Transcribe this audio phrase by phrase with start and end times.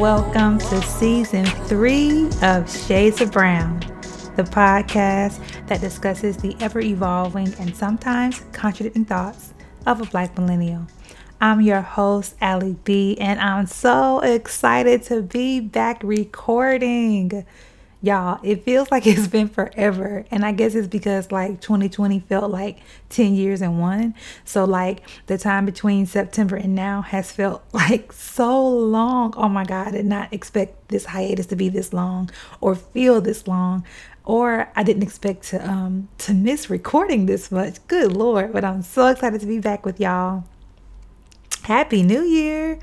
[0.00, 3.80] Welcome to season three of Shades of Brown,
[4.34, 9.52] the podcast that discusses the ever evolving and sometimes contradicting thoughts
[9.84, 10.86] of a black millennial.
[11.38, 17.44] I'm your host, Ali B, and I'm so excited to be back recording.
[18.02, 20.24] Y'all, it feels like it's been forever.
[20.30, 22.78] And I guess it's because like 2020 felt like
[23.10, 24.14] 10 years in one.
[24.44, 29.34] So, like, the time between September and now has felt like so long.
[29.36, 33.20] Oh my God, I did not expect this hiatus to be this long or feel
[33.20, 33.84] this long.
[34.24, 37.84] Or I didn't expect to um to miss recording this much.
[37.88, 40.44] Good lord, but I'm so excited to be back with y'all.
[41.62, 42.78] Happy New Year.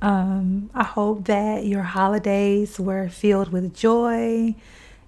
[0.00, 4.54] Um, I hope that your holidays were filled with joy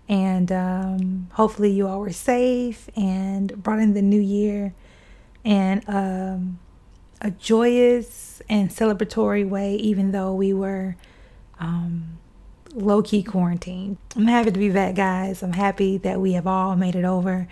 [0.08, 4.74] and um, hopefully you all were safe and brought in the new year
[5.44, 6.58] in um,
[7.20, 10.96] a joyous and celebratory way, even though we were
[11.60, 12.18] um,
[12.74, 13.98] low key quarantined.
[14.16, 15.44] I'm happy to be back, guys.
[15.44, 17.46] I'm happy that we have all made it over.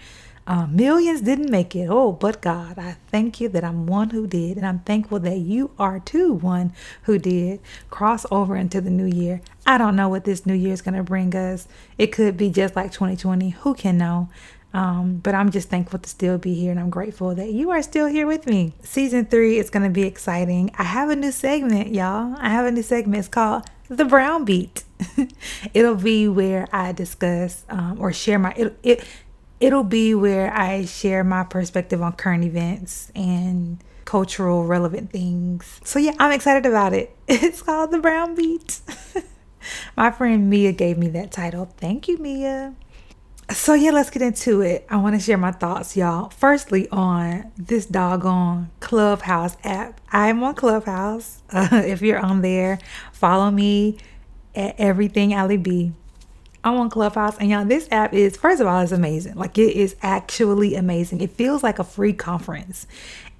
[0.48, 1.88] Uh, millions didn't make it.
[1.90, 4.56] Oh, but God, I thank you that I'm one who did.
[4.56, 7.60] And I'm thankful that you are too one who did
[7.90, 9.42] cross over into the new year.
[9.66, 11.68] I don't know what this new year is going to bring us.
[11.98, 13.50] It could be just like 2020.
[13.50, 14.30] Who can know?
[14.72, 17.82] Um, but I'm just thankful to still be here and I'm grateful that you are
[17.82, 18.72] still here with me.
[18.82, 20.70] Season three is going to be exciting.
[20.78, 22.34] I have a new segment, y'all.
[22.38, 23.18] I have a new segment.
[23.18, 24.84] It's called The Brown Beat.
[25.74, 29.04] It'll be where I discuss um, or share my, it, it
[29.60, 35.80] it'll be where I share my perspective on current events and cultural relevant things.
[35.84, 37.14] So yeah, I'm excited about it.
[37.28, 38.80] It's called The Brown Beat.
[39.96, 41.66] my friend Mia gave me that title.
[41.76, 42.74] Thank you, Mia.
[43.50, 44.86] So yeah, let's get into it.
[44.90, 46.30] I want to share my thoughts, y'all.
[46.30, 50.00] Firstly, on this doggone Clubhouse app.
[50.10, 51.42] I'm on Clubhouse.
[51.50, 52.78] Uh, if you're on there,
[53.12, 53.98] follow me
[54.54, 55.92] at everything Ali B.
[56.68, 59.36] I'm on Clubhouse, and y'all, this app is first of all, it's amazing.
[59.36, 61.20] Like it is actually amazing.
[61.22, 62.86] It feels like a free conference,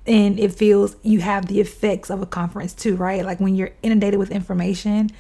[0.07, 3.25] and it feels you have the effects of a conference too, right?
[3.25, 5.11] Like when you're inundated with information,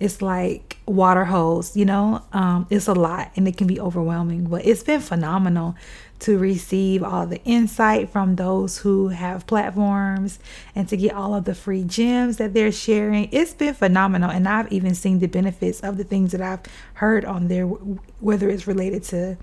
[0.00, 1.76] it's like water hose.
[1.76, 4.44] You know, um, it's a lot, and it can be overwhelming.
[4.46, 5.76] But it's been phenomenal
[6.22, 10.38] to receive all the insight from those who have platforms
[10.74, 13.28] and to get all of the free gems that they're sharing.
[13.32, 14.30] It's been phenomenal.
[14.30, 16.60] And I've even seen the benefits of the things that I've
[16.94, 19.36] heard on there, whether it's related to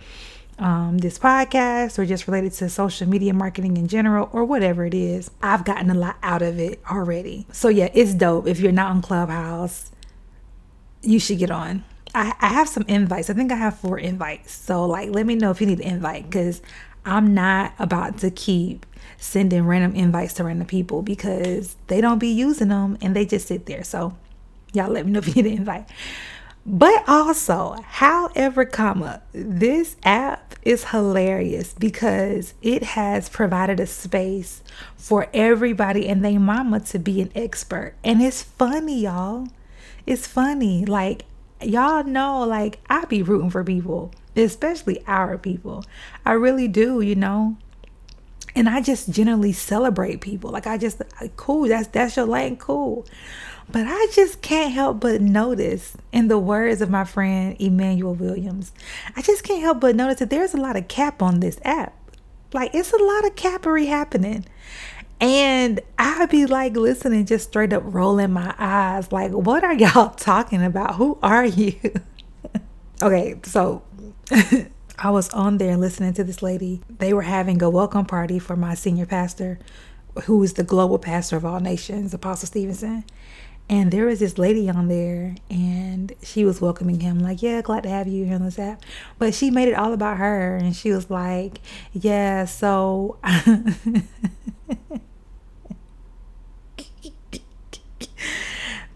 [0.57, 4.93] um, this podcast or just related to social media marketing in general or whatever it
[4.93, 5.31] is.
[5.41, 7.45] I've gotten a lot out of it already.
[7.51, 8.47] So, yeah, it's dope.
[8.47, 9.91] If you're not on Clubhouse,
[11.01, 11.83] you should get on.
[12.13, 13.29] I, I have some invites.
[13.29, 14.53] I think I have four invites.
[14.53, 16.61] So like let me know if you need an invite because
[17.05, 18.85] I'm not about to keep
[19.17, 23.47] sending random invites to random people because they don't be using them and they just
[23.47, 23.83] sit there.
[23.83, 24.15] So
[24.73, 25.87] y'all let me know if you need an invite.
[26.65, 34.61] But also, however, comma, this app is hilarious because it has provided a space
[34.95, 37.95] for everybody and their mama to be an expert.
[38.03, 39.47] And it's funny, y'all.
[40.05, 40.85] It's funny.
[40.85, 41.23] Like
[41.61, 45.85] y'all know like I be rooting for people, especially our people.
[46.25, 47.57] I really do, you know.
[48.55, 50.51] And I just generally celebrate people.
[50.51, 51.01] Like I just
[51.35, 53.05] cool, that's that's your lane, cool.
[53.71, 58.71] But I just can't help but notice, in the words of my friend Emmanuel Williams,
[59.15, 61.95] I just can't help but notice that there's a lot of cap on this app.
[62.51, 64.45] Like it's a lot of cappery happening.
[65.21, 70.09] And I'd be like listening, just straight up rolling my eyes, like, what are y'all
[70.15, 70.95] talking about?
[70.95, 71.75] Who are you?
[73.01, 73.83] okay, so
[74.97, 76.81] I was on there listening to this lady.
[76.99, 79.59] They were having a welcome party for my senior pastor,
[80.23, 83.03] who is the global pastor of all nations, Apostle Stevenson.
[83.69, 87.83] And there was this lady on there, and she was welcoming him, like, Yeah, glad
[87.83, 88.81] to have you here on this app.
[89.19, 91.59] But she made it all about her, and she was like,
[91.93, 93.17] Yeah, so.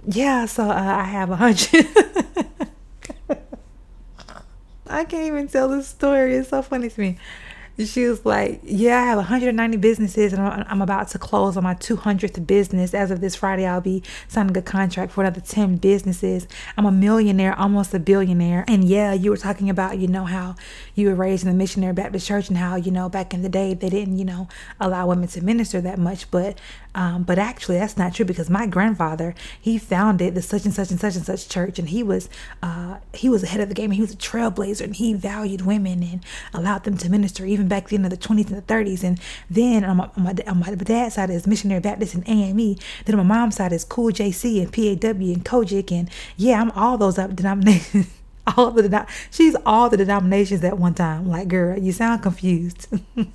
[0.05, 1.87] Yeah, so uh, I have a hundred.
[4.87, 6.35] I can't even tell the story.
[6.35, 7.17] It's so funny to me
[7.79, 11.73] she was like, Yeah, I have 190 businesses and I'm about to close on my
[11.73, 12.93] 200th business.
[12.93, 16.47] As of this Friday, I'll be signing a contract for another 10 businesses.
[16.77, 18.63] I'm a millionaire, almost a billionaire.
[18.67, 20.55] And yeah, you were talking about, you know, how
[20.93, 23.49] you were raised in the missionary Baptist church and how, you know, back in the
[23.49, 24.47] day, they didn't, you know,
[24.79, 26.29] allow women to minister that much.
[26.29, 26.59] But,
[26.93, 30.91] um, but actually, that's not true because my grandfather, he founded the such and such
[30.91, 32.29] and such and such church and he was,
[32.61, 33.91] uh, he was ahead of the game.
[33.91, 36.23] He was a trailblazer and he valued women and
[36.53, 39.03] allowed them to minister even back then in the 20s and the 30s.
[39.03, 42.75] And then on my, on my, on my dad's side is Missionary Baptist and AME.
[43.05, 45.91] Then on my mom's side is COOLJC and PAW and COGIC.
[45.91, 48.07] And yeah, I'm all those up denominations.
[48.57, 51.27] all the she's all the denominations at one time.
[51.27, 52.87] Like, girl, you sound confused.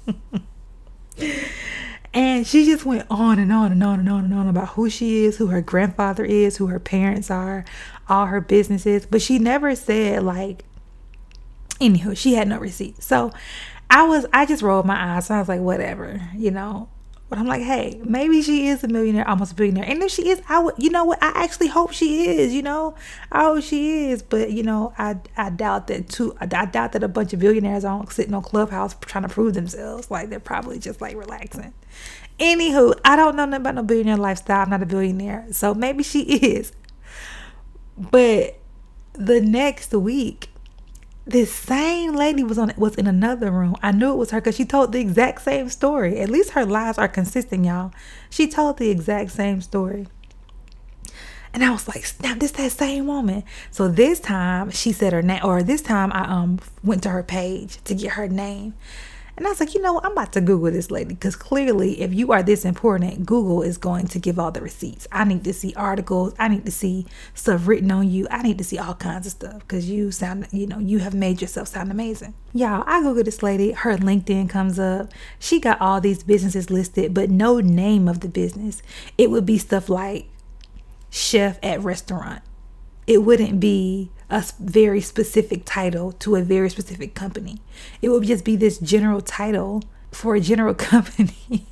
[2.15, 4.89] and she just went on and on and on and on and on about who
[4.89, 7.65] she is, who her grandfather is, who her parents are,
[8.09, 9.05] all her businesses.
[9.05, 10.63] But she never said like
[11.81, 13.03] anywho, she had no receipt.
[13.03, 13.33] So
[13.91, 15.27] I was I just rolled my eyes.
[15.27, 16.89] So I was like, whatever, you know.
[17.29, 19.85] But I'm like, hey, maybe she is a millionaire, almost a billionaire.
[19.85, 21.23] And if she is, I would, you know what?
[21.23, 22.55] I actually hope she is.
[22.55, 22.95] You know,
[23.31, 24.23] I hope she is.
[24.23, 26.35] But you know, I I doubt that too.
[26.41, 29.55] I, I doubt that a bunch of billionaires aren't sitting on Clubhouse trying to prove
[29.55, 30.11] themselves.
[30.11, 31.75] Like they're probably just like relaxing.
[32.41, 34.63] Anywho, I don't know nothing about no billionaire lifestyle.
[34.63, 36.73] I'm not a billionaire, so maybe she is.
[37.99, 38.59] But
[39.13, 40.51] the next week,
[41.29, 43.77] this same lady was on was in another room.
[43.83, 46.19] I knew it was her because she told the exact same story.
[46.19, 47.93] At least her lies are consistent, y'all.
[48.31, 50.07] She told the exact same story.
[51.53, 53.45] And I was like, snap, this that same woman.
[53.71, 57.23] So this time she said her name, or this time I um went to her
[57.23, 58.75] page to get her name.
[59.39, 62.13] And I was like, you know, I'm about to Google this lady because clearly, if
[62.13, 65.07] you are this important, Google is going to give all the receipts.
[65.13, 66.35] I need to see articles.
[66.41, 68.27] I need to see stuff written on you.
[68.33, 71.15] I need to see all kinds of stuff because you sound, you know, you have
[71.15, 72.35] made yourself sound amazing.
[72.53, 73.71] Y'all, I Google this lady.
[73.71, 75.13] Her LinkedIn comes up.
[75.39, 78.83] She got all these businesses listed, but no name of the business.
[79.17, 80.27] It would be stuff like
[81.11, 82.43] chef at restaurant.
[83.07, 87.61] It wouldn't be a very specific title to a very specific company.
[88.03, 89.83] It would just be this general title
[90.13, 91.67] for a general company.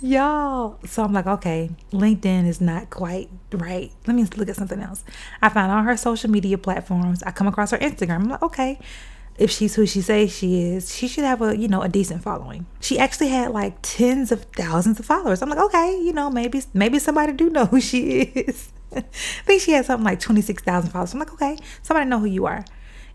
[0.00, 0.78] Y'all.
[0.84, 3.90] So I'm like, okay, LinkedIn is not quite right.
[4.06, 5.02] Let me look at something else.
[5.40, 7.22] I found all her social media platforms.
[7.22, 8.16] I come across her Instagram.
[8.16, 8.78] I'm like, okay,
[9.38, 12.22] if she's who she says she is, she should have a, you know, a decent
[12.22, 12.66] following.
[12.80, 15.40] She actually had like tens of thousands of followers.
[15.40, 18.72] I'm like, okay, you know, maybe maybe somebody do know who she is.
[18.96, 21.12] I think she had something like 26,000 followers.
[21.12, 22.64] I'm like, okay, somebody know who you are.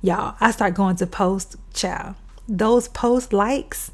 [0.02, 2.16] Y'all, I start going to post, child.
[2.48, 3.92] Those post likes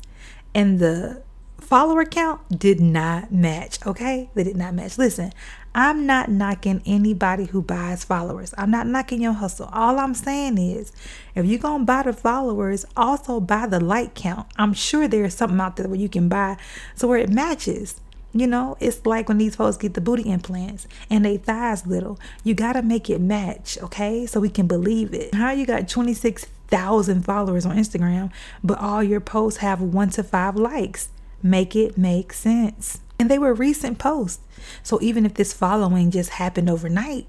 [0.53, 1.23] and the
[1.59, 4.29] follower count did not match, okay?
[4.35, 4.97] They did not match.
[4.97, 5.31] Listen,
[5.73, 8.53] I'm not knocking anybody who buys followers.
[8.57, 9.69] I'm not knocking your hustle.
[9.73, 10.93] All I'm saying is,
[11.35, 14.47] if you're going to buy the followers, also buy the like count.
[14.55, 16.57] I'm sure there's something out there where you can buy
[16.93, 17.99] so where it matches.
[18.35, 22.19] You know, it's like when these folks get the booty implants and they thighs little.
[22.43, 24.25] You gotta make it match, okay?
[24.25, 25.33] So we can believe it.
[25.33, 30.57] How you got 26,000 followers on Instagram, but all your posts have one to five
[30.57, 31.07] likes?
[31.41, 32.99] Make it make sense.
[33.17, 34.43] And they were recent posts.
[34.83, 37.27] So even if this following just happened overnight,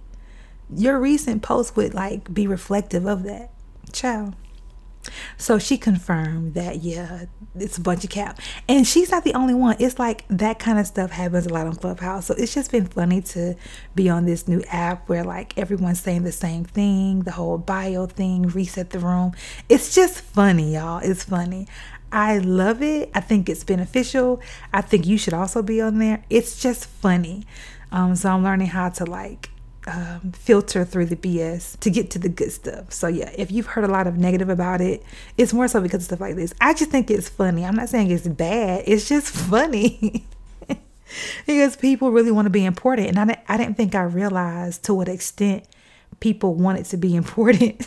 [0.75, 3.53] your recent post would like be reflective of that.
[3.93, 4.33] Ciao.
[5.37, 8.41] So she confirmed that, yeah, it's a bunch of cap.
[8.69, 9.77] And she's not the only one.
[9.79, 12.27] It's like that kind of stuff happens a lot on Clubhouse.
[12.27, 13.55] So it's just been funny to
[13.95, 18.07] be on this new app where like everyone's saying the same thing, the whole bio
[18.07, 19.33] thing, reset the room.
[19.69, 20.99] It's just funny, y'all.
[20.99, 21.67] It's funny.
[22.13, 23.11] I love it.
[23.15, 24.41] I think it's beneficial.
[24.73, 26.25] I think you should also be on there.
[26.31, 27.45] It's just funny.
[27.93, 29.51] Um, so I'm learning how to like
[29.87, 32.93] um, filter through the BS to get to the good stuff.
[32.93, 35.03] So yeah, if you've heard a lot of negative about it,
[35.39, 36.53] it's more so because of stuff like this.
[36.61, 37.65] I just think it's funny.
[37.65, 38.85] I'm not saying it's bad.
[38.87, 40.27] It's just funny.
[41.47, 44.95] because people really want to be important and I I didn't think I realized to
[44.95, 45.65] what extent
[46.19, 47.87] people want it to be important.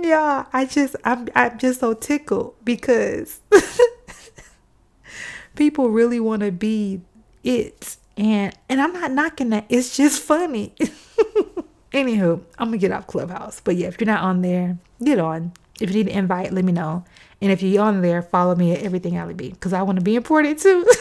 [0.00, 3.40] yeah, I just I'm I'm just so tickled because
[5.56, 7.00] people really want to be
[7.42, 9.64] it and and I'm not knocking that.
[9.70, 10.74] It's just funny.
[11.92, 13.60] Anywho, I'm gonna get off Clubhouse.
[13.60, 15.52] But yeah, if you're not on there, get on.
[15.80, 17.04] If you need an invite, let me know.
[17.40, 20.04] And if you're on there, follow me at everything Ali B because I want to
[20.04, 20.86] be important too.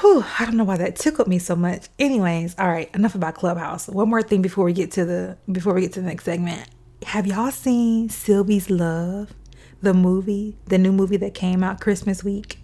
[0.00, 1.88] Whew, I don't know why that tickled me so much.
[1.98, 3.88] Anyways, all right, enough about Clubhouse.
[3.88, 6.66] One more thing before we get to the before we get to the next segment.
[7.04, 9.34] Have y'all seen Sylvie's Love,
[9.82, 12.59] the movie, the new movie that came out Christmas week?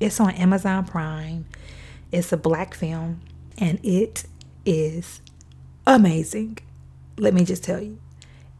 [0.00, 1.46] It's on Amazon Prime.
[2.12, 3.20] It's a black film
[3.58, 4.24] and it
[4.64, 5.20] is
[5.86, 6.58] amazing.
[7.16, 7.98] Let me just tell you,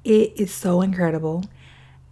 [0.04, 1.44] it is so incredible.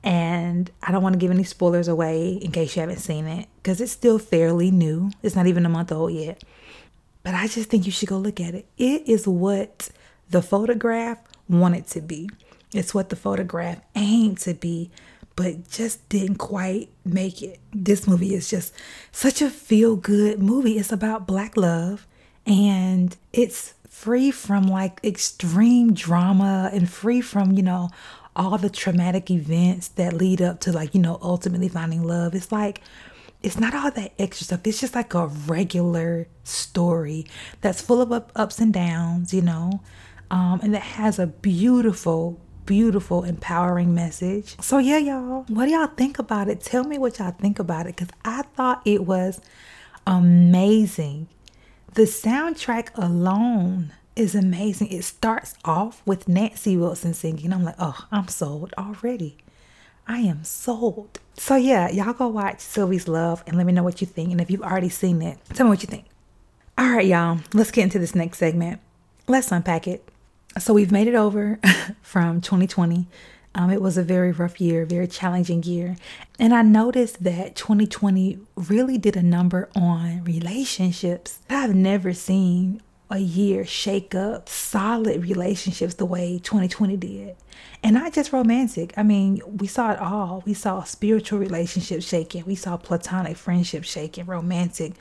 [0.04, 3.49] And I don't want to give any spoilers away in case you haven't seen it
[3.56, 5.11] because it's still fairly new.
[5.23, 6.45] It's not even a month old yet.
[7.25, 8.66] But I just think you should go look at it.
[8.78, 9.88] It is what
[10.30, 11.18] the photograph
[11.49, 12.30] wanted to be,
[12.73, 14.90] it's what the photograph aimed to be
[15.36, 17.60] but just didn't quite make it.
[17.72, 18.74] This movie is just
[19.12, 20.78] such a feel good movie.
[20.78, 22.06] It's about black love
[22.46, 27.90] And it's free from like extreme drama and free from, you know,
[28.36, 32.34] all the traumatic events that lead up to like, you know, ultimately finding love.
[32.34, 32.82] It's like,
[33.42, 34.60] it's not all that extra stuff.
[34.64, 37.26] It's just like a regular story
[37.60, 39.80] that's full of ups and downs, you know,
[40.30, 44.61] um, and that has a beautiful, beautiful, empowering message.
[44.61, 46.61] So, yeah, y'all, what do y'all think about it?
[46.61, 49.40] Tell me what y'all think about it because I thought it was
[50.06, 51.28] amazing.
[51.94, 54.88] The soundtrack alone is amazing.
[54.88, 57.52] It starts off with Nancy Wilson singing.
[57.52, 59.37] I'm like, oh, I'm sold already.
[60.06, 61.20] I am sold.
[61.35, 64.30] So yeah, y'all go watch Sylvie's Love and let me know what you think.
[64.30, 66.06] And if you've already seen it, tell me what you think.
[66.78, 68.80] All right, y'all, let's get into this next segment.
[69.26, 70.08] Let's unpack it.
[70.58, 71.58] So we've made it over
[72.02, 73.06] from 2020.
[73.54, 75.96] Um, it was a very rough year, very challenging year.
[76.38, 83.18] And I noticed that 2020 really did a number on relationships I've never seen a
[83.18, 87.36] year shake up solid relationships the way 2020 did.
[87.82, 88.92] And not just romantic.
[88.96, 90.42] I mean, we saw it all.
[90.44, 92.44] We saw spiritual relationships shaking.
[92.44, 94.94] We saw platonic friendships shaking, romantic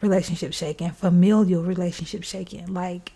[0.00, 2.72] relationships shaking, familial relationships shaking.
[2.72, 3.12] Like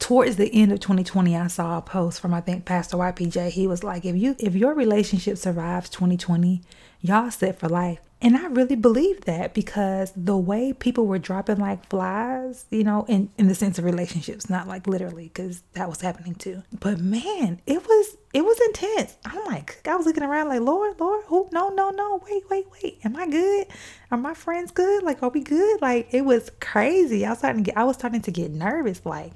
[0.00, 3.66] towards the end of 2020 i saw a post from i think pastor ypj he
[3.66, 6.60] was like if you if your relationship survives 2020
[7.00, 11.56] y'all set for life and I really believe that because the way people were dropping
[11.56, 15.88] like flies, you know, in, in the sense of relationships, not like literally, because that
[15.88, 16.62] was happening too.
[16.78, 19.16] But man, it was it was intense.
[19.24, 22.66] I'm like, I was looking around like, Lord, Lord, who no, no, no, wait, wait,
[22.82, 22.98] wait.
[23.04, 23.68] Am I good?
[24.10, 25.02] Are my friends good?
[25.02, 25.80] Like, are we good?
[25.80, 27.24] Like it was crazy.
[27.24, 29.32] I was starting to get I was starting to get nervous, like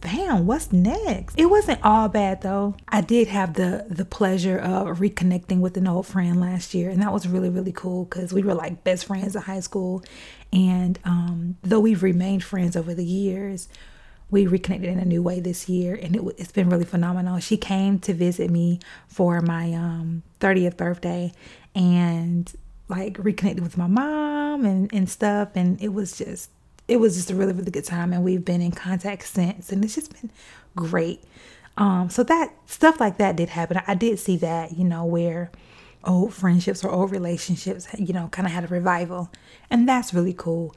[0.00, 1.38] damn, what's next?
[1.38, 2.76] It wasn't all bad though.
[2.88, 7.02] I did have the the pleasure of reconnecting with an old friend last year, and
[7.02, 10.02] that was really really cool because we were like best friends in high school,
[10.52, 13.68] and um, though we've remained friends over the years.
[14.28, 17.38] We reconnected in a new way this year, and it, it's been really phenomenal.
[17.38, 21.30] She came to visit me for my um, 30th birthday,
[21.76, 22.52] and
[22.88, 26.50] like reconnected with my mom and, and stuff, and it was just
[26.88, 29.84] it was just a really really good time and we've been in contact since and
[29.84, 30.30] it's just been
[30.74, 31.22] great.
[31.76, 33.80] Um so that stuff like that did happen.
[33.86, 35.50] I did see that you know where
[36.04, 39.30] old friendships or old relationships you know kind of had a revival
[39.70, 40.74] and that's really cool.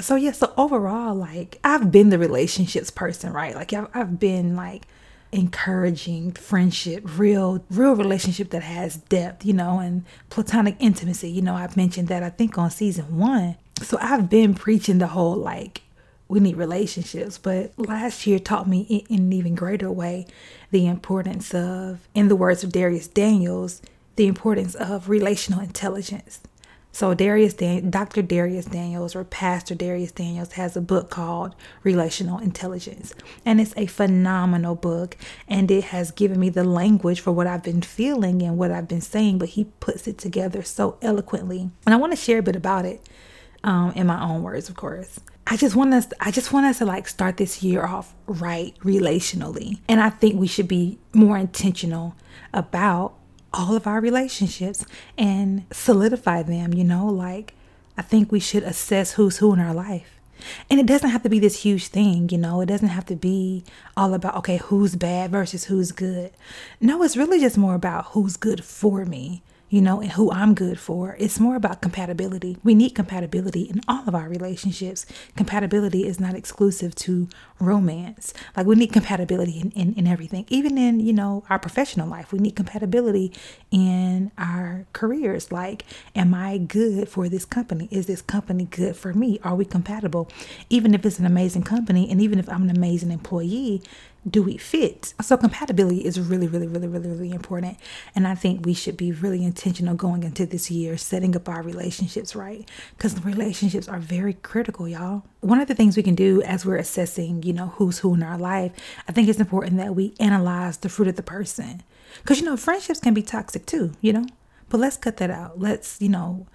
[0.00, 3.54] So yeah so overall like i've been the relationships person right?
[3.54, 4.86] Like i've, I've been like
[5.32, 11.30] encouraging friendship real real relationship that has depth you know and platonic intimacy.
[11.30, 15.08] You know i've mentioned that i think on season one so I've been preaching the
[15.08, 15.82] whole like
[16.28, 20.26] we need relationships, but last year taught me in, in an even greater way
[20.70, 23.80] the importance of, in the words of Dharius Daniels,
[24.16, 26.40] the importance of relational intelligence.
[26.92, 28.22] So Dharius Dan- Dr.
[28.22, 33.14] Dharius Daniels or Pastor Dharius Daniels has a book called Relational Intelligence.
[33.44, 35.16] And it's a phenomenal book
[35.46, 38.88] and it has given me the language for what I've been feeling and what I've
[38.88, 41.70] been saying, but he puts it together so eloquently.
[41.86, 43.06] And I want to share a bit about it
[43.64, 45.20] um, in my own words, of course.
[45.46, 48.74] I just want us I just want us to like start this year off right
[48.80, 49.78] relationally.
[49.88, 52.14] And I think we should be more intentional
[52.52, 53.14] about
[53.52, 54.84] all of our relationships
[55.16, 57.54] and solidify them, you know, like
[57.96, 60.20] I think we should assess who's who in our life.
[60.70, 63.16] And it doesn't have to be this huge thing, you know, it doesn't have to
[63.16, 63.64] be
[63.96, 66.30] all about, okay, who's bad versus who's good.
[66.80, 70.54] No, it's really just more about who's good for me you know, and who I'm
[70.54, 71.16] good for.
[71.18, 72.56] It's more about compatibility.
[72.64, 75.04] We need compatibility in all of our relationships.
[75.36, 77.28] Compatibility is not exclusive to
[77.60, 78.32] romance.
[78.56, 80.46] Like we need compatibility in, in, in everything.
[80.48, 82.32] Even in, you know, our professional life.
[82.32, 83.32] We need compatibility
[83.70, 85.52] in our careers.
[85.52, 85.84] Like,
[86.14, 87.88] am I good for this company?
[87.90, 89.38] Is this company good for me?
[89.44, 90.28] Are we compatible?
[90.70, 93.82] Even if it's an amazing company and even if I'm an amazing employee,
[94.28, 95.14] do we fit?
[95.22, 97.78] So compatibility is really, really, really, really, really important.
[98.14, 101.62] And I think we should be really intentional going into this year, setting up our
[101.62, 102.68] relationships right.
[102.96, 105.24] Because relationships are very critical, y'all.
[105.40, 108.22] One of the things we can do as we're assessing, you know, who's who in
[108.22, 108.72] our life,
[109.08, 111.82] I think it's important that we analyze the fruit of the person.
[112.22, 114.26] Because, you know, friendships can be toxic too, you know?
[114.68, 115.58] But let's cut that out.
[115.58, 116.46] Let's, you know,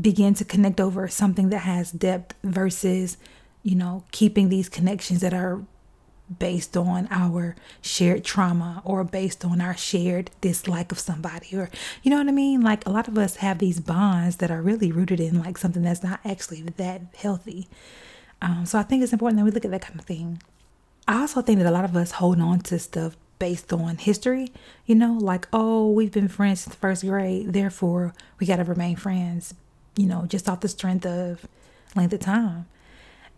[0.00, 3.16] begin to connect over something that has depth versus,
[3.62, 5.62] you know, keeping these connections that are
[6.38, 11.68] based on our shared trauma or based on our shared dislike of somebody or
[12.02, 12.62] you know what I mean?
[12.62, 15.82] Like a lot of us have these bonds that are really rooted in like something
[15.82, 17.68] that's not actually that healthy.
[18.40, 20.40] Um, so I think it's important that we look at that kind of thing.
[21.06, 24.52] I also think that a lot of us hold on to stuff based on history
[24.86, 25.18] you know?
[25.20, 29.54] Like oh we've been friends since first grade therefore we got to remain friends
[29.96, 31.46] you know just off the strength of
[31.94, 32.66] length of time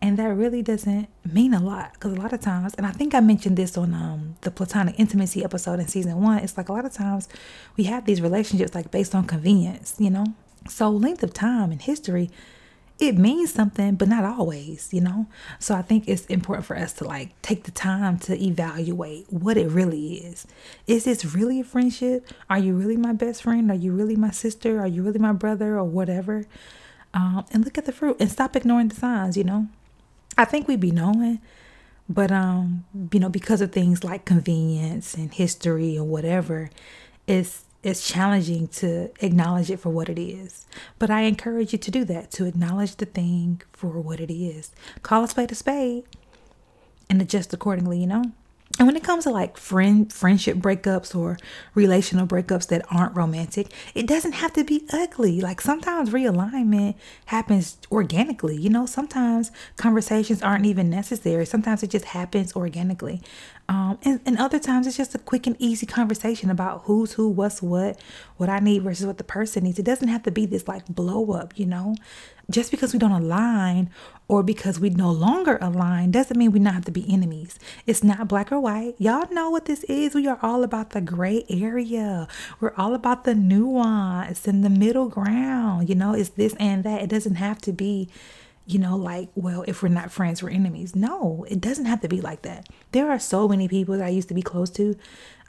[0.02, 3.14] And that really doesn't mean a lot because a lot of times, and I think
[3.14, 6.72] I mentioned this on um, the platonic intimacy episode in season one, it's like a
[6.72, 7.28] lot of times
[7.76, 10.26] we have these relationships like based on convenience, you know?
[10.68, 12.30] So, length of time in history
[12.98, 15.26] it means something, but not always, you know?
[15.58, 19.58] So I think it's important for us to like take the time to evaluate what
[19.58, 20.46] it really is.
[20.86, 22.26] Is this really a friendship?
[22.48, 23.70] Are you really my best friend?
[23.70, 24.80] Are you really my sister?
[24.80, 26.46] Are you really my brother or whatever?
[27.12, 29.68] Um, and look at the fruit and stop ignoring the signs, you know?
[30.38, 31.40] I think we'd be knowing,
[32.08, 36.70] but um, you know, because of things like convenience and history or whatever,
[37.26, 40.66] it's it's challenging to acknowledge it for what it is.
[40.98, 44.72] But I encourage you to do that, to acknowledge the thing for what it is.
[45.02, 46.04] Call a spade a spade
[47.08, 48.32] and adjust accordingly, you know?
[48.78, 51.38] And when it comes to like friend friendship breakups or
[51.74, 55.40] relational breakups that aren't romantic, it doesn't have to be ugly.
[55.40, 56.94] Like sometimes realignment
[57.26, 58.56] happens organically.
[58.56, 61.46] You know, sometimes conversations aren't even necessary.
[61.46, 63.22] Sometimes it just happens organically.
[63.68, 67.28] Um, and, and other times it's just a quick and easy conversation about who's who,
[67.28, 67.98] what's what,
[68.36, 69.78] what I need versus what the person needs.
[69.78, 71.96] It doesn't have to be this like blow up, you know?
[72.48, 73.90] Just because we don't align
[74.28, 77.58] or because we no longer align doesn't mean we not have to be enemies.
[77.86, 78.94] It's not black or white.
[78.98, 80.14] Y'all know what this is.
[80.14, 82.28] We are all about the gray area.
[82.60, 85.88] We're all about the nuance and the middle ground.
[85.88, 87.02] You know, it's this and that.
[87.02, 88.08] It doesn't have to be
[88.68, 90.96] you know, like, well, if we're not friends, we're enemies.
[90.96, 92.68] No, it doesn't have to be like that.
[92.90, 94.96] There are so many people that I used to be close to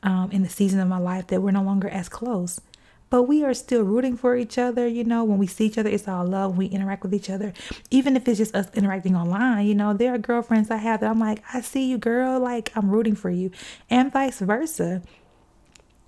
[0.04, 2.62] um, in the season of my life that we're no longer as close.
[3.10, 5.24] But we are still rooting for each other, you know.
[5.24, 6.58] When we see each other, it's all love.
[6.58, 7.54] We interact with each other,
[7.90, 11.10] even if it's just us interacting online, you know, there are girlfriends I have that
[11.10, 13.52] I'm like, I see you, girl, like I'm rooting for you,
[13.90, 15.02] and vice versa.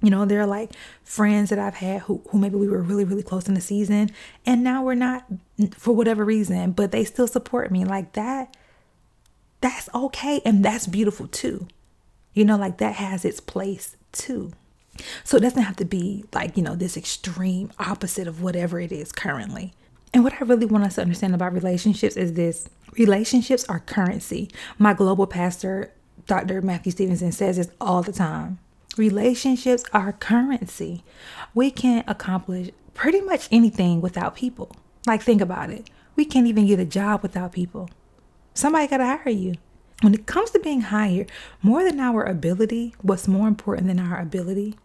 [0.02, 0.72] You know, there are like
[1.04, 4.12] friends that I've had who, who maybe we were really, really close in the season,
[4.46, 5.26] and now we're not
[5.78, 7.84] for whatever reason, but they still support me.
[7.84, 8.56] Like that,
[9.62, 10.42] that's okay.
[10.46, 11.68] And that's beautiful too.
[12.34, 14.52] You know, like that has its place too.
[15.24, 18.92] So it doesn't have to be like, you know, this extreme opposite of whatever it
[18.92, 19.74] is currently.
[20.14, 24.50] And what I really want us to understand about relationships is this relationships are currency.
[24.78, 25.94] My global pastor,
[26.26, 26.62] Dr.
[26.62, 28.60] Matthew Stevenson, says this all the time.
[28.98, 31.04] Relationships are currency.
[31.54, 34.76] We can accomplish pretty much anything without people.
[35.06, 35.90] Like, think about it.
[36.16, 37.90] We can't even get a job without people.
[38.54, 39.56] Somebody got to hire you.
[40.02, 41.32] When it comes to being hired,
[41.62, 44.76] more than our ability, what's more important than our ability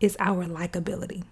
[0.00, 1.24] is our likability.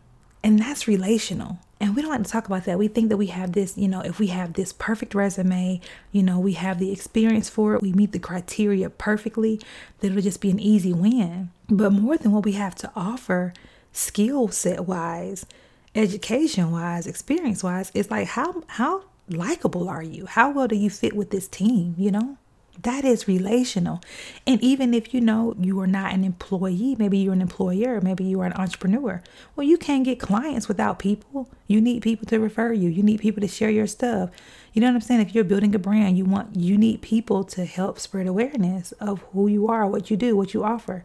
[0.44, 1.58] And that's relational.
[1.80, 2.78] And we don't like to talk about that.
[2.78, 6.22] We think that we have this, you know, if we have this perfect resume, you
[6.22, 9.60] know, we have the experience for it, we meet the criteria perfectly,
[10.00, 11.50] that it'll just be an easy win.
[11.68, 13.52] But more than what we have to offer,
[13.92, 15.46] skill set wise,
[15.94, 20.26] education wise, experience wise, it's like how how likable are you?
[20.26, 22.36] How well do you fit with this team, you know?
[22.80, 24.00] That is relational.
[24.46, 28.24] And even if you know you are not an employee, maybe you're an employer, maybe
[28.24, 29.22] you are an entrepreneur.
[29.54, 31.50] Well, you can't get clients without people.
[31.66, 32.88] You need people to refer you.
[32.88, 34.30] You need people to share your stuff.
[34.72, 35.20] You know what I'm saying?
[35.20, 39.20] If you're building a brand, you want you need people to help spread awareness of
[39.32, 41.04] who you are, what you do, what you offer.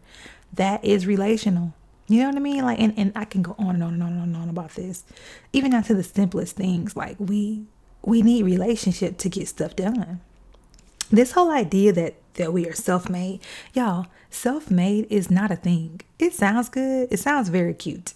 [0.52, 1.74] That is relational.
[2.08, 2.64] You know what I mean?
[2.64, 5.04] Like, and, and I can go on and on and on and on about this,
[5.52, 6.96] even down to the simplest things.
[6.96, 7.66] Like, we
[8.02, 10.20] we need relationship to get stuff done.
[11.10, 13.40] This whole idea that that we are self-made,
[13.74, 16.00] y'all, self-made is not a thing.
[16.20, 17.08] It sounds good.
[17.10, 18.14] It sounds very cute.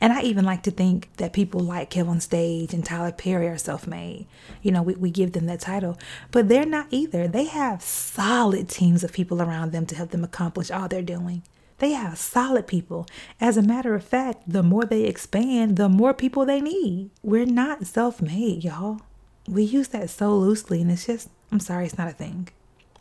[0.00, 3.58] And I even like to think that people like Kevin Stage and Tyler Perry are
[3.58, 4.26] self made.
[4.62, 5.98] You know, we, we give them that title,
[6.30, 7.26] but they're not either.
[7.26, 11.42] They have solid teams of people around them to help them accomplish all they're doing.
[11.78, 13.06] They have solid people.
[13.40, 17.10] As a matter of fact, the more they expand, the more people they need.
[17.22, 19.00] We're not self made, y'all.
[19.48, 22.48] We use that so loosely, and it's just, I'm sorry, it's not a thing.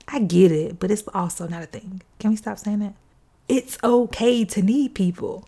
[0.08, 2.02] I get it, but it's also not a thing.
[2.20, 2.96] Can we stop saying that?
[3.48, 5.48] It's okay to need people.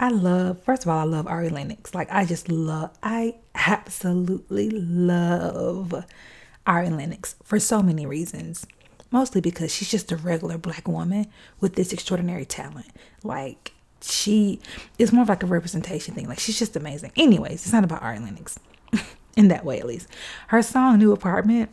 [0.00, 1.94] I love, first of all, I love Ari Lennox.
[1.94, 6.04] Like, I just love, I absolutely love
[6.66, 8.66] Ari Lennox for so many reasons
[9.10, 11.26] mostly because she's just a regular black woman
[11.60, 12.88] with this extraordinary talent.
[13.22, 14.60] Like she
[14.98, 16.28] is more of like a representation thing.
[16.28, 17.12] Like she's just amazing.
[17.16, 18.58] Anyways, it's not about Ari Lennox
[19.36, 20.08] in that way, at least.
[20.48, 21.70] Her song "New Apartment,"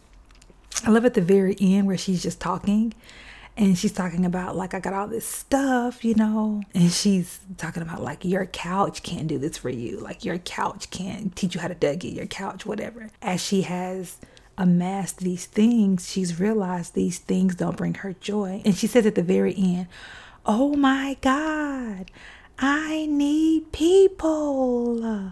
[0.84, 2.94] I love at the very end where she's just talking.
[3.58, 7.82] And she's talking about like I got all this stuff, you know, and she's talking
[7.82, 11.62] about like your couch can't do this for you, like your couch can't teach you
[11.62, 13.10] how to Dougie, your couch, whatever.
[13.22, 14.18] As she has
[14.58, 18.62] amassed these things, she's realized these things don't bring her joy.
[18.66, 19.88] And she says at the very end,
[20.46, 22.12] Oh my God,
[22.60, 25.32] I need people.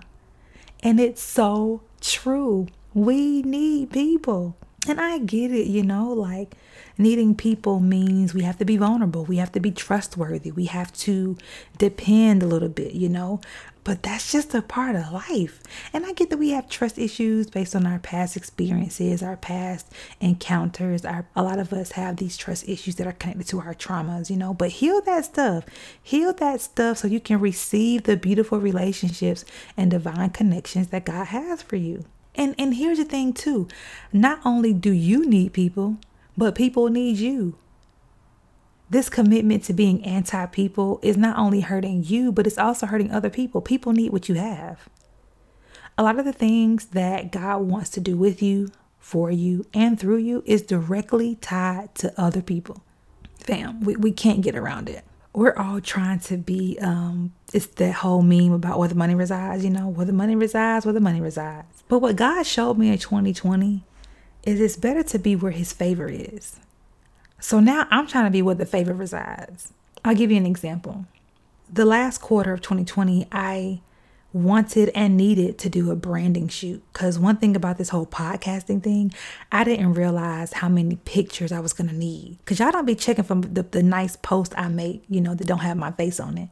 [0.81, 2.67] And it's so true.
[2.93, 4.55] We need people.
[4.87, 6.55] And I get it, you know, like
[6.97, 9.23] needing people means we have to be vulnerable.
[9.23, 10.51] We have to be trustworthy.
[10.51, 11.37] We have to
[11.77, 13.39] depend a little bit, you know.
[13.85, 15.61] But that's just a part of life.
[15.91, 19.91] And I get that we have trust issues based on our past experiences, our past
[20.21, 21.03] encounters.
[21.03, 24.29] Our, a lot of us have these trust issues that are connected to our traumas,
[24.29, 24.53] you know.
[24.53, 25.65] But heal that stuff.
[26.01, 29.43] Heal that stuff so you can receive the beautiful relationships
[29.75, 32.05] and divine connections that God has for you.
[32.35, 33.67] And and here's the thing too.
[34.11, 35.97] Not only do you need people,
[36.35, 37.55] but people need you.
[38.89, 43.11] This commitment to being anti people is not only hurting you, but it's also hurting
[43.11, 43.61] other people.
[43.61, 44.89] People need what you have.
[45.97, 49.99] A lot of the things that God wants to do with you, for you, and
[49.99, 52.83] through you is directly tied to other people.
[53.37, 55.03] Fam, we, we can't get around it.
[55.33, 59.63] We're all trying to be, um, it's that whole meme about where the money resides,
[59.63, 61.83] you know, where the money resides, where the money resides.
[61.87, 63.83] But what God showed me in 2020
[64.43, 66.59] is it's better to be where his favor is.
[67.39, 69.73] So now I'm trying to be where the favor resides.
[70.05, 71.05] I'll give you an example.
[71.71, 73.81] The last quarter of 2020, I
[74.33, 78.81] wanted and needed to do a branding shoot because one thing about this whole podcasting
[78.81, 79.13] thing
[79.51, 82.95] i didn't realize how many pictures i was going to need because y'all don't be
[82.95, 86.19] checking from the, the nice post i make you know that don't have my face
[86.19, 86.49] on it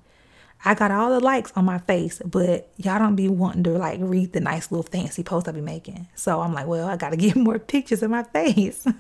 [0.64, 3.98] I got all the likes on my face, but y'all don't be wanting to like
[4.00, 6.08] read the nice little fancy post I be making.
[6.14, 8.86] So I'm like, well, I gotta get more pictures of my face.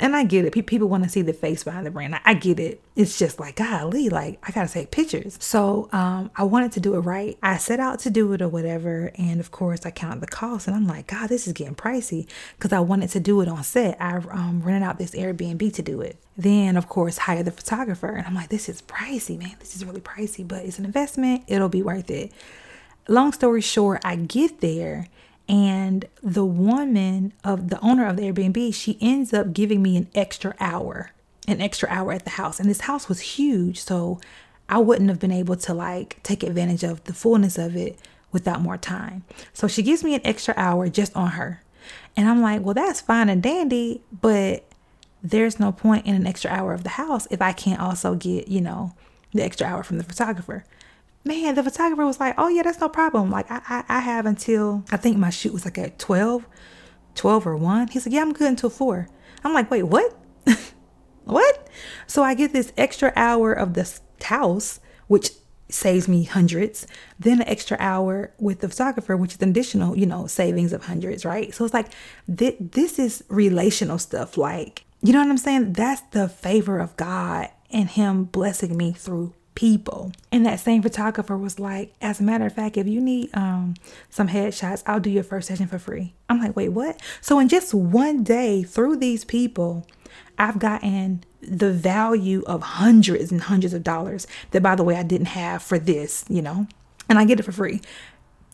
[0.00, 0.66] and I get it.
[0.66, 2.18] People want to see the face behind the brand.
[2.24, 2.82] I get it.
[2.96, 5.36] It's just like, golly, like I gotta take pictures.
[5.40, 7.38] So um, I wanted to do it right.
[7.42, 10.66] I set out to do it or whatever, and of course I counted the cost,
[10.66, 12.26] and I'm like, God, this is getting pricey
[12.58, 14.00] because I wanted to do it on set.
[14.00, 16.16] I um, rented out this Airbnb to do it.
[16.36, 19.56] Then of course hire the photographer, and I'm like, this is pricey, man.
[19.60, 21.44] This is really pricey, but it's an investment.
[21.46, 22.32] It'll be worth it.
[23.08, 25.08] Long story short, I get there
[25.50, 30.08] and the woman of the owner of the Airbnb, she ends up giving me an
[30.14, 31.10] extra hour,
[31.48, 32.60] an extra hour at the house.
[32.60, 33.82] And this house was huge.
[33.82, 34.20] So
[34.68, 37.98] I wouldn't have been able to like take advantage of the fullness of it
[38.30, 39.24] without more time.
[39.52, 41.60] So she gives me an extra hour just on her.
[42.16, 44.64] And I'm like, well, that's fine and dandy, but
[45.20, 48.46] there's no point in an extra hour of the house if I can't also get,
[48.46, 48.94] you know,
[49.32, 50.64] the extra hour from the photographer
[51.24, 53.30] man, the photographer was like, oh yeah, that's no problem.
[53.30, 56.46] Like I, I, I have until, I think my shoot was like at 12,
[57.14, 57.88] 12 or 1.
[57.88, 59.08] He's like, yeah, I'm good until 4.
[59.44, 60.18] I'm like, wait, what?
[61.24, 61.68] what?
[62.06, 65.30] So I get this extra hour of this house, which
[65.68, 66.86] saves me hundreds,
[67.18, 70.84] then an extra hour with the photographer, which is an additional, you know, savings of
[70.84, 71.54] hundreds, right?
[71.54, 71.88] So it's like,
[72.34, 74.36] th- this is relational stuff.
[74.36, 75.74] Like, you know what I'm saying?
[75.74, 80.10] That's the favor of God and Him blessing me through people.
[80.32, 83.74] And that same photographer was like, as a matter of fact, if you need um
[84.08, 86.14] some headshots, I'll do your first session for free.
[86.30, 86.98] I'm like, wait, what?
[87.20, 89.86] So in just one day through these people,
[90.38, 95.02] I've gotten the value of hundreds and hundreds of dollars that by the way I
[95.02, 96.66] didn't have for this, you know.
[97.10, 97.82] And I get it for free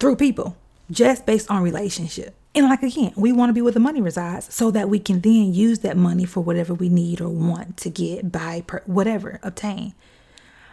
[0.00, 0.56] through people
[0.90, 2.34] just based on relationship.
[2.52, 5.20] And like again, we want to be where the money resides so that we can
[5.20, 9.38] then use that money for whatever we need or want to get, buy, per, whatever,
[9.44, 9.94] obtain.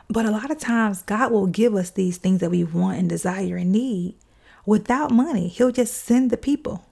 [0.10, 3.10] But a lot of times, God will give us these things that we want and
[3.10, 4.16] desire and need
[4.66, 5.48] without money.
[5.48, 6.86] He'll just send the people.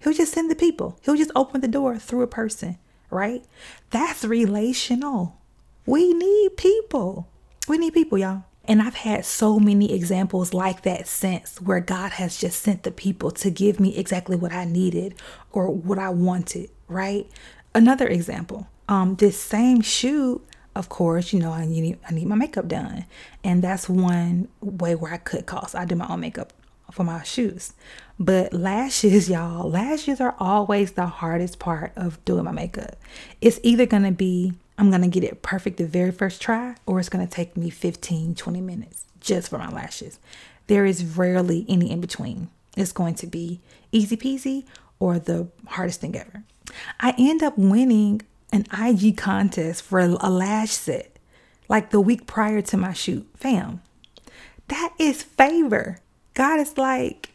[0.00, 0.98] He'll just send the people.
[1.02, 2.78] He'll just open the door through a person,
[3.10, 3.44] right?
[3.90, 5.38] That's relational.
[5.86, 7.28] We need people.
[7.68, 8.44] We need people, y'all.
[8.64, 12.92] And I've had so many examples like that since where God has just sent the
[12.92, 15.14] people to give me exactly what I needed
[15.50, 17.28] or what I wanted, right?
[17.74, 20.42] Another example, um, this same shoe
[20.74, 23.04] of course, you know, I need I need my makeup done,
[23.44, 25.74] and that's one way where I cut costs.
[25.74, 26.52] I do my own makeup
[26.90, 27.72] for my shoes,
[28.18, 32.96] but lashes, y'all, lashes are always the hardest part of doing my makeup.
[33.40, 37.08] It's either gonna be I'm gonna get it perfect the very first try, or it's
[37.08, 40.18] gonna take me 15, 20 minutes just for my lashes.
[40.66, 42.48] There is rarely any in between.
[42.76, 44.64] It's going to be easy peasy
[44.98, 46.44] or the hardest thing ever.
[47.00, 48.22] I end up winning
[48.52, 51.18] an IG contest for a lash set
[51.68, 53.26] like the week prior to my shoot.
[53.34, 53.80] Fam,
[54.68, 55.98] that is favor.
[56.34, 57.30] God is like,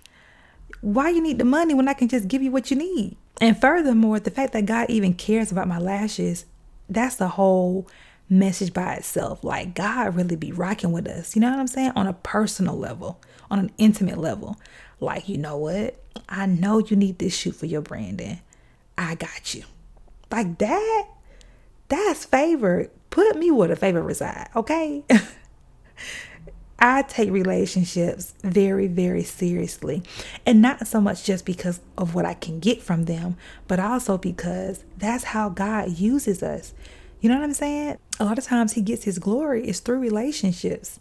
[0.82, 3.18] why you need the money when I can just give you what you need?
[3.42, 6.46] And furthermore, the fact that God even cares about my lashes,
[6.90, 7.88] that's the whole
[8.30, 9.44] message by itself.
[9.44, 11.36] Like God really be rocking with us.
[11.36, 11.94] You know what I'm saying?
[11.96, 14.58] On a personal level, on an intimate level.
[15.00, 15.96] Like, you know what?
[16.28, 18.42] I know you need this shoot for your branding.
[18.98, 19.64] I got you.
[20.32, 21.08] Like that,
[21.88, 22.90] that's favor.
[23.10, 25.04] Put me where the favor reside, okay?
[26.80, 30.04] I take relationships very, very seriously.
[30.46, 33.36] And not so much just because of what I can get from them,
[33.68, 36.74] but also because that's how God uses us.
[37.20, 37.98] You know what I'm saying?
[38.20, 41.00] A lot of times He gets His glory is through relationships,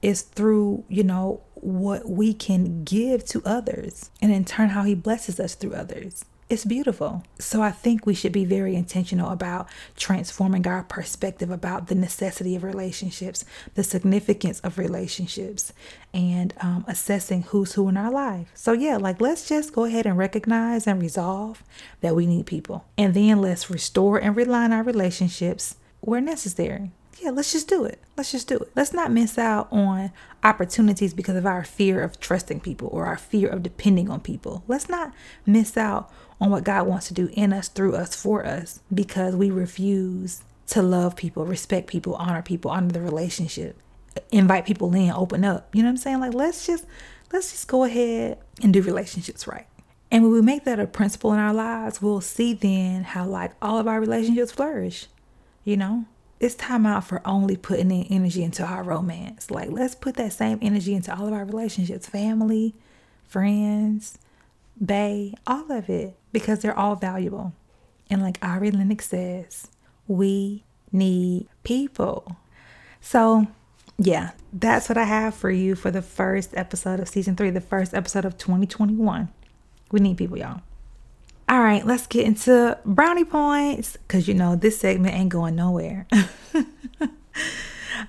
[0.00, 4.96] it's through, you know, what we can give to others, and in turn, how He
[4.96, 7.24] blesses us through others it's beautiful.
[7.38, 12.54] So I think we should be very intentional about transforming our perspective about the necessity
[12.56, 15.72] of relationships, the significance of relationships,
[16.12, 18.50] and um, assessing who's who in our life.
[18.54, 21.62] So, yeah, like let's just go ahead and recognize and resolve
[22.00, 22.84] that we need people.
[22.98, 26.90] And then let's restore and realign our relationships where necessary
[27.22, 28.00] yeah, let's just do it.
[28.16, 28.70] Let's just do it.
[28.74, 30.10] Let's not miss out on
[30.42, 34.64] opportunities because of our fear of trusting people or our fear of depending on people.
[34.66, 35.12] Let's not
[35.46, 36.10] miss out
[36.42, 40.42] on what God wants to do in us, through us, for us because we refuse
[40.66, 43.78] to love people, respect people, honor people, honor the relationship,
[44.32, 45.72] invite people in, open up.
[45.72, 46.18] You know what I'm saying?
[46.18, 46.84] Like let's just
[47.32, 49.68] let's just go ahead and do relationships right.
[50.10, 53.52] And when we make that a principle in our lives, we'll see then how like
[53.62, 55.06] all of our relationships flourish.
[55.62, 56.06] You know,
[56.40, 59.48] it's time out for only putting in energy into our romance.
[59.48, 62.74] Like, let's put that same energy into all of our relationships family,
[63.28, 64.18] friends,
[64.84, 67.52] bay, all of it, because they're all valuable.
[68.10, 69.68] And like Ari Lennox says,
[70.06, 72.36] we need people.
[73.00, 73.46] So,
[73.98, 77.60] yeah, that's what I have for you for the first episode of season three, the
[77.60, 79.28] first episode of 2021.
[79.90, 80.62] We need people, y'all.
[81.48, 86.06] All right, let's get into brownie points because you know this segment ain't going nowhere.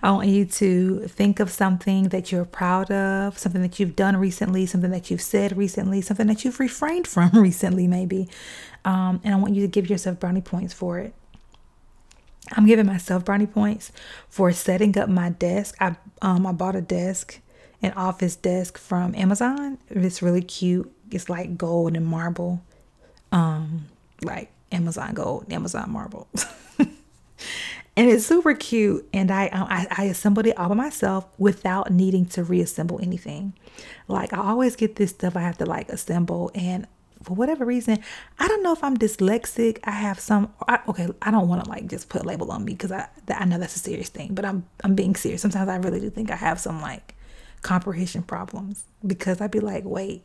[0.01, 4.17] I want you to think of something that you're proud of, something that you've done
[4.17, 8.29] recently, something that you've said recently, something that you've refrained from recently, maybe.
[8.85, 11.13] Um, and I want you to give yourself brownie points for it.
[12.51, 13.91] I'm giving myself brownie points
[14.29, 15.75] for setting up my desk.
[15.79, 17.39] I um I bought a desk,
[17.81, 19.77] an office desk from Amazon.
[19.89, 20.91] It's really cute.
[21.09, 22.61] It's like gold and marble
[23.33, 23.85] um,
[24.21, 26.27] like Amazon Gold, Amazon Marble.
[27.95, 29.07] and it's super cute.
[29.13, 33.53] And I, um, I I assembled it all by myself without needing to reassemble anything.
[34.07, 36.87] Like I always get this stuff I have to like assemble, and
[37.23, 37.99] for whatever reason,
[38.39, 39.79] I don't know if I'm dyslexic.
[39.83, 40.53] I have some.
[40.67, 43.07] I, okay, I don't want to like just put a label on me because I
[43.29, 45.41] I know that's a serious thing, but I'm I'm being serious.
[45.41, 47.15] Sometimes I really do think I have some like
[47.61, 50.23] comprehension problems because I'd be like, wait,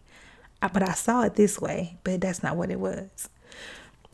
[0.61, 3.29] but I saw it this way, but that's not what it was.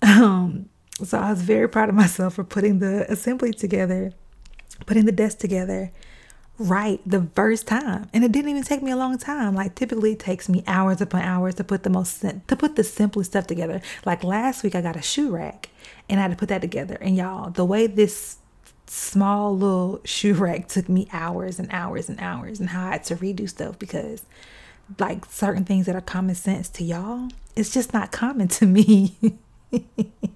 [0.02, 0.68] Um,
[1.02, 4.12] so I was very proud of myself for putting the assembly together,
[4.87, 5.92] putting the desk together
[6.59, 8.09] right the first time.
[8.12, 9.54] And it didn't even take me a long time.
[9.54, 12.85] Like typically it takes me hours upon hours to put the most to put the
[12.85, 13.80] simplest stuff together.
[14.04, 15.70] Like last week I got a shoe rack
[16.09, 16.96] and I had to put that together.
[17.00, 18.38] And y'all, the way this
[18.87, 23.04] small little shoe rack took me hours and hours and hours and how I had
[23.04, 24.24] to redo stuff because
[24.98, 29.16] like certain things that are common sense to y'all, it's just not common to me.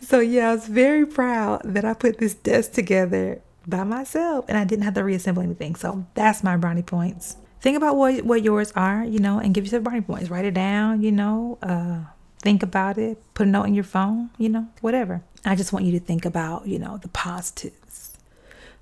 [0.00, 4.56] so yeah, I was very proud that I put this desk together by myself and
[4.56, 5.74] I didn't have to reassemble anything.
[5.74, 7.36] So that's my brownie points.
[7.60, 10.30] Think about what what yours are, you know, and give yourself brownie points.
[10.30, 12.00] Write it down, you know, uh
[12.40, 15.22] think about it, put a note in your phone, you know, whatever.
[15.44, 18.16] I just want you to think about, you know, the positives.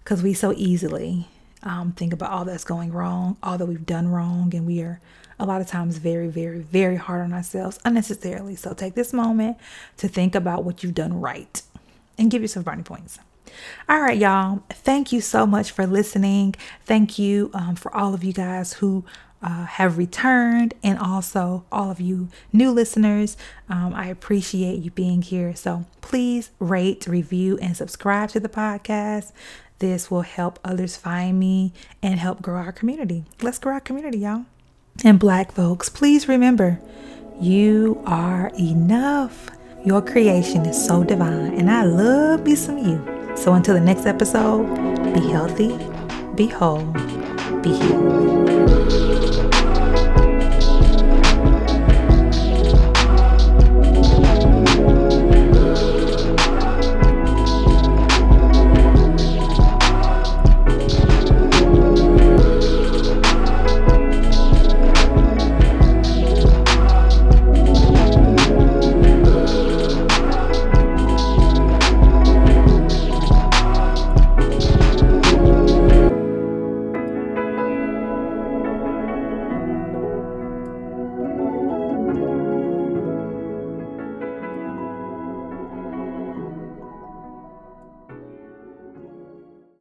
[0.05, 1.29] Cuz we so easily
[1.62, 5.00] um, think about all that's going wrong, all that we've done wrong, and we are
[5.38, 8.57] a lot of times very, very, very hard on ourselves unnecessarily.
[8.57, 9.59] So take this moment
[9.99, 11.62] to think about what you've done right
[12.18, 13.18] and give yourself brownie points.
[13.88, 14.62] All right, y'all.
[14.70, 16.55] Thank you so much for listening.
[16.85, 19.05] Thank you um, for all of you guys who
[19.42, 23.37] uh, have returned and also all of you new listeners.
[23.68, 25.55] Um, I appreciate you being here.
[25.55, 29.33] So please rate, review, and subscribe to the podcast.
[29.79, 31.72] This will help others find me
[32.03, 33.25] and help grow our community.
[33.42, 34.46] Let's grow our community, y'all.
[35.05, 36.81] And black folks, please remember
[37.41, 39.51] you are enough.
[39.85, 43.01] Your creation is so divine, and I love me some you.
[43.37, 44.67] So until the next episode,
[45.15, 45.77] be healthy,
[46.35, 46.87] be whole,
[47.63, 48.56] be healed.